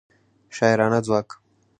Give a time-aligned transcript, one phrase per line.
[0.55, 1.29] شاعرانه ځواک